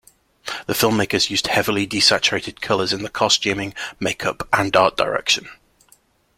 [0.65, 5.47] The filmmakers used heavily desaturated colors in the costuming, makeup, and art direction.